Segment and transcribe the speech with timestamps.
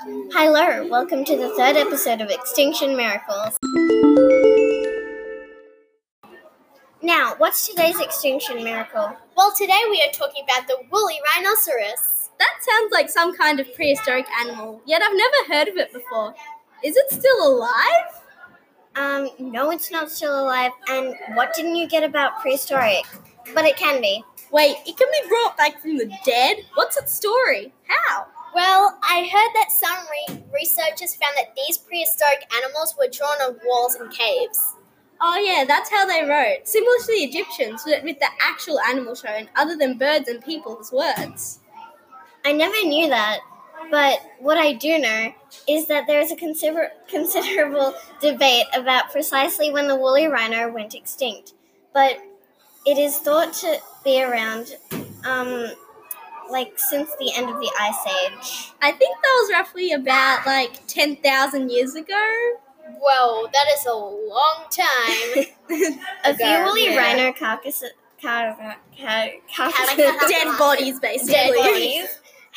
[0.00, 3.58] Hello, welcome to the third episode of Extinction Miracles.
[7.02, 9.16] Now, what's today's extinction miracle?
[9.36, 12.30] Well, today we are talking about the woolly rhinoceros.
[12.38, 16.32] That sounds like some kind of prehistoric animal, yet I've never heard of it before.
[16.84, 18.22] Is it still alive?
[18.94, 20.70] Um, no, it's not still alive.
[20.88, 23.04] And what didn't you get about prehistoric?
[23.52, 24.22] But it can be.
[24.52, 26.58] Wait, it can be brought back from the dead?
[26.74, 27.72] What's its story?
[27.88, 28.26] How?
[28.54, 33.58] Well, I heard that some re- researchers found that these prehistoric animals were drawn on
[33.66, 34.74] walls and caves.
[35.20, 36.68] Oh, yeah, that's how they wrote.
[36.68, 40.78] Similar to the Egyptians, but with the actual animal shown, other than birds and people
[40.80, 41.58] as words.
[42.44, 43.40] I never knew that.
[43.90, 45.34] But what I do know
[45.66, 50.94] is that there is a consider- considerable debate about precisely when the woolly rhino went
[50.94, 51.54] extinct.
[51.92, 52.18] But
[52.86, 54.76] it is thought to be around,
[55.26, 55.72] um,
[56.50, 58.72] like since the end of the Ice Age.
[58.82, 62.52] I think that was roughly about like 10,000 years ago.
[63.00, 65.44] Whoa, that is a long time.
[66.24, 66.96] A few Ago, woolly yeah.
[66.96, 68.56] rhino carcasses, car-
[68.98, 69.96] car- carcasses
[70.28, 71.32] Dead bodies, basically.
[71.34, 72.08] dead bodies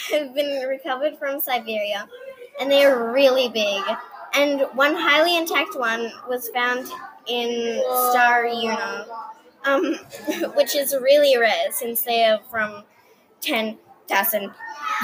[0.09, 2.08] have been recovered from Siberia,
[2.62, 3.84] and they are really big.
[4.34, 6.88] And one highly intact one was found
[7.28, 9.06] in Starunia,
[9.66, 9.95] um,
[10.56, 12.84] which is really rare since they are from
[13.42, 14.52] ten thousand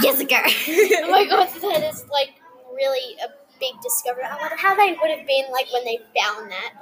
[0.02, 0.38] years ago.
[0.46, 2.34] oh my god, that is like
[2.74, 4.24] really a big discovery.
[4.24, 6.74] I wonder how they would have been like when they found that.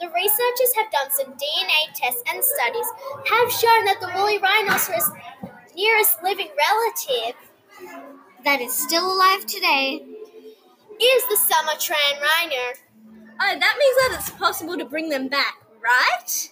[0.00, 2.86] The researchers have done some DNA tests and studies
[3.28, 5.10] have shown that the woolly rhinoceros
[5.76, 7.36] nearest living relative
[8.44, 10.02] that is still alive today.
[11.00, 12.74] is the Sumatran rhino.
[13.42, 16.50] Oh, that means that it's possible to bring them back, right?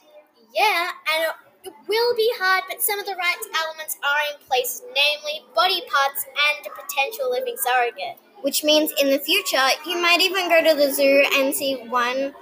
[0.54, 1.32] Yeah, and
[1.68, 5.82] it will be hard, but some of the right elements are in place, namely body
[5.82, 8.18] parts and a potential living surrogate.
[8.42, 12.34] Which means in the future you might even go to the zoo and see one,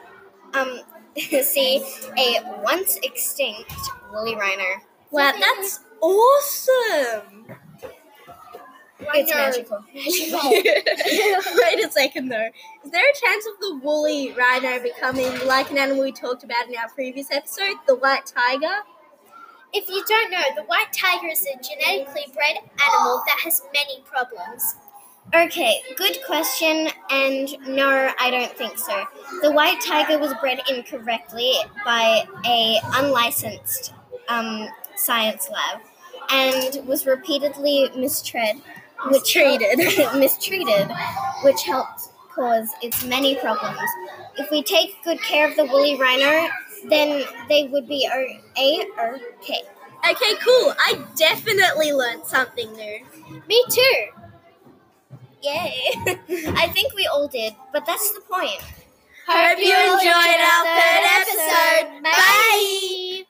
[0.54, 0.80] um,
[1.16, 1.82] see
[2.18, 3.72] a once extinct
[4.12, 4.80] woolly rhino.
[5.10, 7.46] Wow, that's awesome.
[8.98, 9.84] It's Rhino- magical.
[9.94, 12.48] Wait a second though.
[12.84, 16.68] Is there a chance of the woolly rhino becoming like an animal we talked about
[16.68, 18.82] in our previous episode, the white tiger?
[19.72, 24.00] If you don't know, the white tiger is a genetically bred animal that has many
[24.04, 24.76] problems.
[25.34, 29.04] Okay, good question, and no, I don't think so.
[29.42, 31.52] The white tiger was bred incorrectly
[31.84, 33.92] by a unlicensed
[34.28, 35.82] um, science lab
[36.30, 38.62] and was repeatedly mistreated,
[39.10, 39.78] which Mistreated.
[40.16, 40.90] mistreated,
[41.42, 43.80] which helped cause its many problems.
[44.36, 46.48] If we take good care of the woolly rhino,
[46.90, 48.26] then they would be or
[48.58, 49.62] A or K.
[50.10, 50.74] Okay, cool.
[50.78, 53.00] I definitely learned something new.
[53.48, 54.04] Me too.
[55.42, 55.74] Yay.
[56.56, 58.60] I think we all did, but that's the point.
[59.26, 61.90] Hope, Hope you enjoyed, enjoyed our third episode.
[61.90, 62.02] episode.
[62.02, 62.10] Bye.
[62.12, 63.22] Bye.